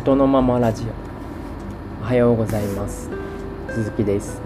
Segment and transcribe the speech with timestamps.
[0.00, 2.02] ことのままラジオ。
[2.02, 3.10] おはようございます。
[3.68, 4.40] 鈴木です。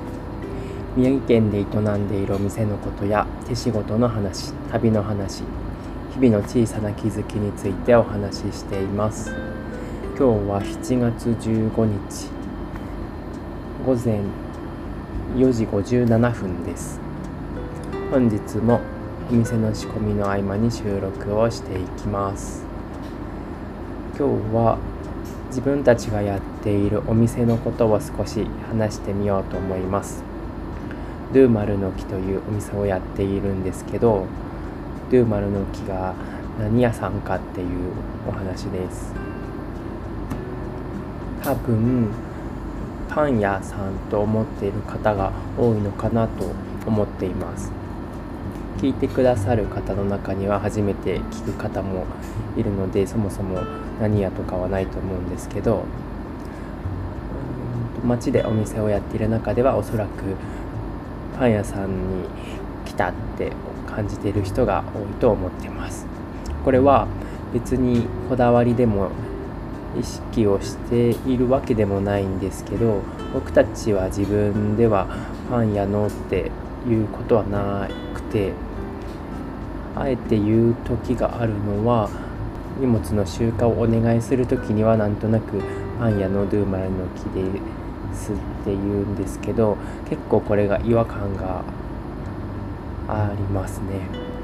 [0.96, 5.44] 宮城県で営んでいるお店のことや手仕事の話旅の話
[6.14, 9.30] 日々の小さな気づきについてお話ししています。
[9.30, 12.30] 今日は7月15日
[13.86, 14.22] 午前
[15.36, 16.98] 4時57分です。
[18.10, 18.80] 本日も
[19.30, 22.64] お店の仕込みの合間に収録をしていきます。
[24.18, 24.78] 今日は
[25.54, 30.24] 自分たちがやっているお店のことを少し話してみようと思います。
[31.32, 34.26] ドゥーマルの木というお店をやっているんですけど
[35.12, 36.14] ドゥーマルの木が
[36.58, 37.68] 何屋さんかっていう
[38.26, 39.14] お話です。
[41.44, 42.08] 多分
[43.08, 46.50] パン屋さんと思っている方が多いのかなと
[46.84, 47.70] 思っています。
[48.78, 52.04] 聞いてくださる方の中には初めて聞く方も
[52.56, 53.60] いるのでそもそも
[54.00, 55.84] 何屋とかはないと思うんですけど
[58.04, 60.36] 街でお店をやっている中ではおそらく
[61.38, 62.28] パン屋さんに
[62.84, 63.52] 来たって
[63.86, 66.06] 感じている人が多いと思ってます。
[66.64, 67.06] これは
[67.52, 69.10] 別にこだわりでも
[69.98, 73.00] 意識をしているわけでもないんですけど
[73.32, 75.06] 僕たちは自分では
[75.48, 76.50] パン屋のって
[76.86, 78.52] いうことはなくて
[79.96, 82.10] あえて言う時があるのは
[82.80, 85.62] 荷物の集荷をお願いする時にはなんとなく
[85.98, 87.60] パン屋のドゥーマルの木で
[88.12, 89.76] すって言うんですけど
[90.08, 91.62] 結構これが違和感が
[93.08, 94.34] ありますね。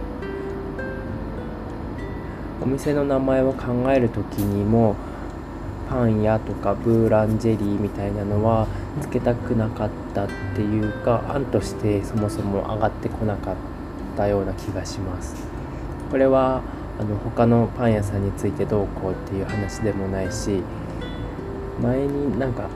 [2.62, 4.94] お店の名前を考える時にも
[5.90, 8.68] パン屋とかブーランジェリーみたいなのは
[9.02, 13.56] つけたくなかったっていうか案としてそもそも上がってこなかっ
[14.16, 15.34] たような気がします。
[16.10, 16.62] これは
[17.00, 20.62] あの他のパン屋さんについてどうこうっていう話でもないし
[21.82, 22.68] 前になんか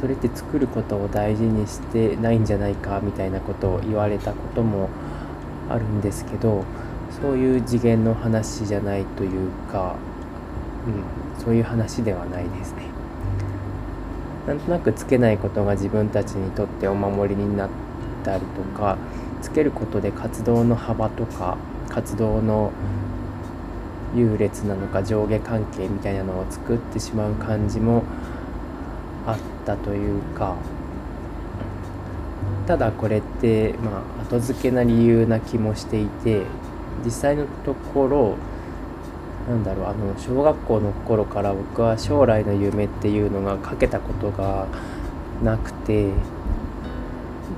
[0.00, 4.88] それって作ることを大事にしてないんじゃないかみたいなことを言われたことも
[5.68, 6.64] あるんですけど
[7.20, 9.96] そういう次元の話じゃないというか、
[10.86, 12.82] うん、そういう話ではないですね。
[14.46, 17.70] なんとなくつけないことが自分たちにとってお守りになっ
[18.24, 18.98] たりとか
[19.40, 21.56] つけることで活動の幅とか
[21.88, 22.72] 活動の
[24.16, 28.02] 優劣なのか上下関係みたいなのを作ってしまう感じも
[29.26, 30.56] あったというか
[32.66, 36.42] ただこれってまあ後付けな理由な気もしていて
[37.04, 38.36] 実際のところ
[39.48, 44.66] なんだろうあの小学校の頃から僕は将来の夢っていうのが書けたことが
[45.42, 46.10] なくて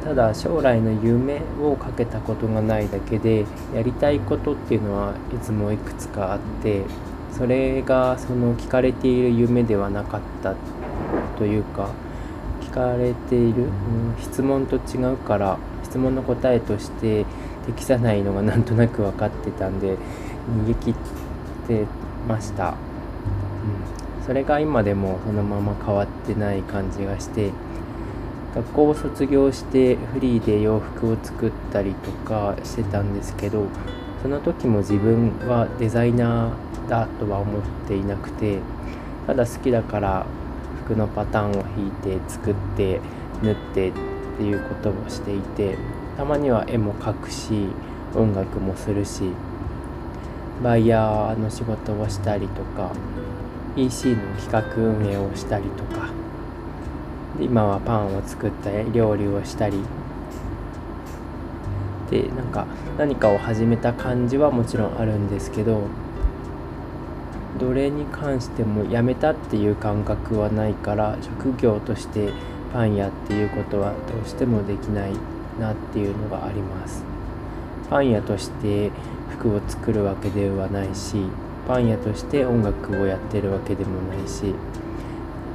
[0.02, 6.82] ただ将来の夢をかけたことがないだけでやりたいことっていうのはいつもいくつかあって
[7.32, 10.54] それがその聞かれている夢ではなかった
[11.38, 11.90] というか
[12.60, 13.70] 聞かれている、うん、
[14.20, 17.24] 質問と違うから質問の答えとして
[17.66, 19.96] 適さないのがなんとなく分かってたんで
[20.48, 21.23] 逃げ切って
[22.28, 22.75] ました、
[24.20, 27.50] うん、それが今でもそのまま変わってない感じがして
[28.54, 33.66] 学校を卒業してフリーで洋服を作ったりとかしてたんですけど
[34.22, 38.58] その時も自分はデザイナーだとは思っていなくて
[39.26, 40.26] ただ好きだから
[40.84, 43.00] 服のパターンを引いて作って
[43.42, 43.92] 縫ってっ
[44.36, 45.76] ていうことをしていて
[46.16, 47.69] たまには絵も描くし
[48.14, 49.32] 音楽もするし
[50.62, 52.92] バイヤーの仕事をしたりとか
[53.76, 56.10] EC の企画運営をしたりとか
[57.41, 59.78] 今はパンを作ったり料理をしたり。
[62.10, 62.66] でなんか
[62.98, 65.82] 何かを始めた感じはもちろんあるんですけど
[67.59, 72.32] どれに関してもやめたっていう感覚はないから職業として
[72.72, 75.12] パン屋っていうことはどうしてもできない
[75.59, 77.13] なっていうのがあります。
[77.94, 78.91] パン屋として
[79.31, 81.14] 服を作るわけではないし
[81.69, 84.52] パン屋として音楽をやってるわけでもないし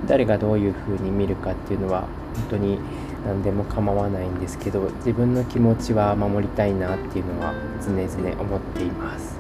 [0.07, 2.80] 誰がどういうふうに見るかっていうのは本当に
[3.25, 9.38] 何でも構わないんですけど自分の気持ちは守りたいなっていうのは常々思っています。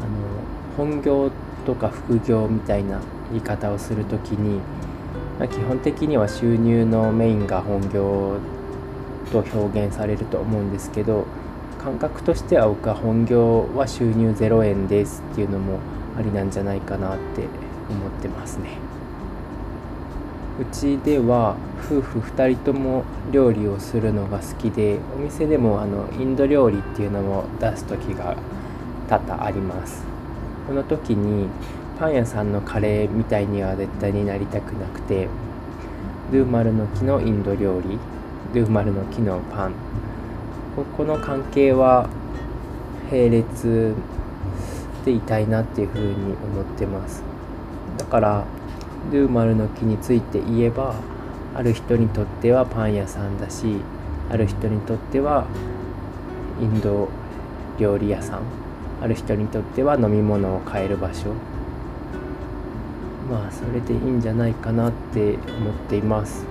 [0.00, 1.32] あの本業
[1.66, 3.00] とか副業みたいな
[3.32, 4.60] 言い方をする時に、
[5.40, 8.36] まあ、基本的には収入のメインが本業
[9.32, 11.26] と表現されると思うんですけど
[11.82, 15.80] 感覚としては僕は本業は収入0円ですっていうのも
[16.16, 17.42] ありなんじゃないかなって
[17.90, 18.78] 思ってますね。
[20.60, 23.02] うちでは夫婦2人とも
[23.32, 28.36] 料理をするのが好きでお店でもあのインド料理っていうのを出す時が
[29.08, 30.04] 多々あります
[30.66, 31.48] この時に
[31.98, 35.26] パン屋さんのカレーみたいには絶対になりたくなくて
[36.30, 37.98] ドゥーマルの木のインド料理
[38.54, 39.72] ドゥーマルの木のパン
[40.74, 42.08] ここの関係は
[43.10, 43.94] 並列
[45.04, 47.22] でいたいなっていうふうに思ってます。
[47.98, 48.44] だから
[49.10, 50.94] ドゥーマルの木について言えば
[51.54, 53.76] ある人にとってはパン屋さんだし
[54.30, 55.46] ある人にとっては
[56.60, 57.08] インド
[57.78, 58.40] 料理屋さん
[59.02, 61.34] ある人にとっては飲み物を買える場所。
[63.30, 66.46] まあそれでいいんじゃないかなって思っています。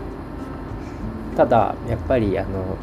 [1.35, 2.77] ただやっぱりあの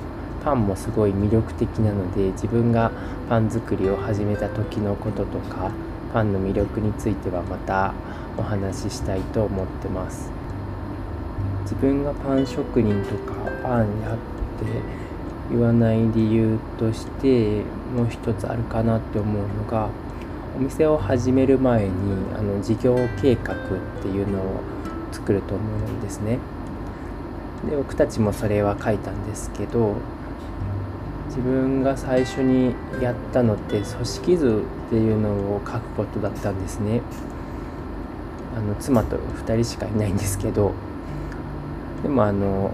[0.48, 2.90] パンもすごい魅力的なので自分が
[3.28, 5.70] パン作りを始めた時のこととか
[6.14, 7.92] パンの魅力についてはまた
[8.38, 10.30] お話ししたいと思ってます
[11.64, 14.20] 自分がパン職人とかパンやって
[15.50, 17.62] 言わない理由として
[17.94, 19.90] もう一つあるかなって思うのが
[20.56, 21.90] お店を始める前に
[22.34, 23.56] あの事業計画っ
[24.00, 24.60] ていうのを
[25.12, 26.38] 作ると思うんですね。
[27.68, 29.96] で僕たちもそれは書いたんですけど
[31.38, 37.00] 自分が最初にやったのって組織図っていうのを書くことだったんですね。
[38.56, 40.72] あの妻と2人しかいないんですけど
[42.02, 42.72] でもあの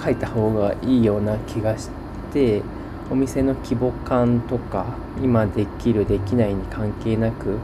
[0.00, 1.90] 書いた方がいいような気がし
[2.32, 2.62] て
[3.10, 4.86] お店の規模感とか
[5.20, 7.58] 今できるできないに関係なく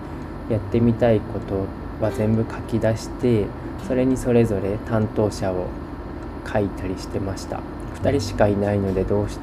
[0.50, 1.66] やってみたいこと
[2.04, 3.46] は全部書き出して
[3.86, 5.66] それにそれぞれ担当者を
[6.52, 7.60] 書いたりしてました
[8.02, 9.38] 2人しかいないのでどうし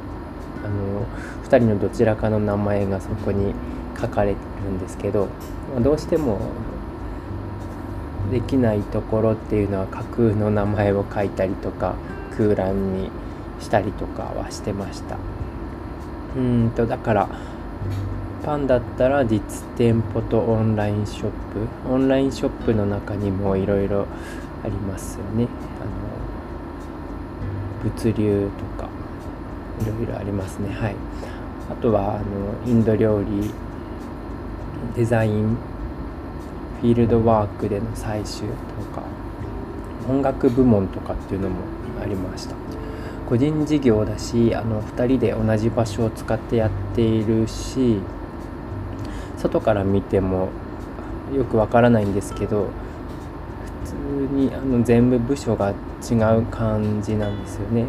[0.63, 1.05] あの
[1.43, 3.53] 2人のどちらかの名前がそこに
[3.99, 4.37] 書かれる
[4.69, 5.27] んですけど
[5.81, 6.39] どうしても
[8.31, 11.95] できないところっていうのは架空の名前を書いたりとか
[12.37, 13.09] 空欄に
[13.59, 15.17] したりとかはしてました。
[16.37, 17.29] うんとだから
[18.45, 19.41] パンだったら実
[19.75, 24.05] 店舗とオンラインショップオンラインショップの中にもいろいろ
[24.63, 25.47] ありますよね。
[27.83, 28.98] あの物流とか。
[29.81, 30.73] いろいろありますね。
[30.73, 30.95] はい。
[31.71, 32.23] あとはあの
[32.65, 33.51] インド料理
[34.95, 35.57] デザイン
[36.81, 38.45] フィールドワークでの採集と
[38.95, 39.03] か
[40.09, 41.57] 音楽部門とかっていうのも
[42.01, 42.55] ありました。
[43.29, 47.99] 個人事業だしあの2人で同じ場所を使ってやっているし
[49.37, 50.49] 外から見ても
[51.31, 52.69] よくわからないんですけど
[53.85, 55.69] 普通にあの全部部署が
[56.01, 57.85] 違う感じなんですよね。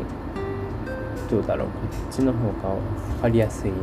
[1.30, 1.72] どうだろうこ
[2.10, 2.38] っちの方
[2.68, 2.74] が
[3.14, 3.82] 分かりやすいのか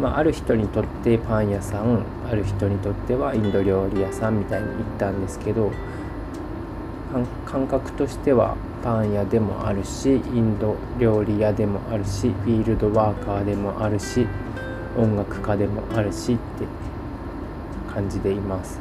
[0.00, 5.72] な、まあ、ある人にとってパン屋さんある人にとってはインド料理屋さんみたいに言ったんですけど
[7.46, 14.26] 感覚としてはパン屋でもあるしインド料理屋でもあるしフィールドワーカーでもあるし
[14.96, 16.66] 音楽家でもあるしって
[17.92, 18.80] 感じでいます。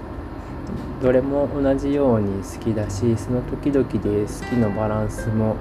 [1.02, 5.58] どれも同じように好きだしその時々で好きのバランスも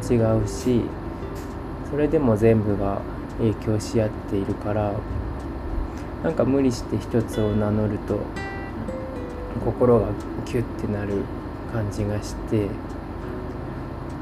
[0.00, 0.82] 違うし
[1.90, 3.00] それでも全部が
[3.38, 4.92] 影響し合っているから
[6.22, 8.20] なんか無理して一つを名乗ると
[9.64, 10.08] 心が
[10.44, 11.22] キュッてなる
[11.72, 12.68] 感じがして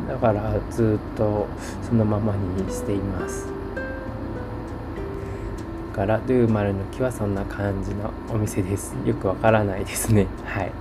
[0.08, 1.46] だからずっと
[1.82, 3.46] そのままにしています。
[5.92, 8.96] だからドゥーマルの木はそんな感じのお店です。
[9.04, 10.26] よくわからないですね。
[10.44, 10.72] はい。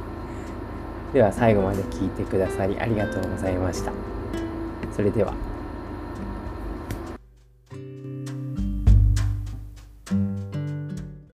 [1.13, 3.91] では最後まで聞いてくださりありがとうございました。
[4.97, 5.46] それでは。